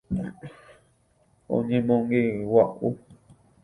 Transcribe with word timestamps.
Oñemongegua'u. 1.55 2.89